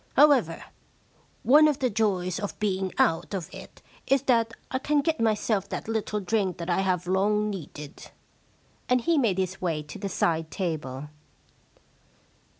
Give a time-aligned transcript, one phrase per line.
[0.17, 0.63] However,
[1.43, 5.69] one of the joys of being out of it is that I can get myself
[5.69, 8.09] that little drink that I have long needed.'
[8.89, 11.09] And he made jiis way to the side table.